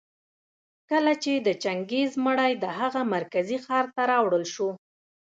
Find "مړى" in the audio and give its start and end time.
2.25-2.51